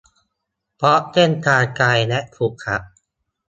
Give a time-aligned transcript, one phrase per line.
[0.75, 2.77] เพราะเส้นทางไกลและขรุขระ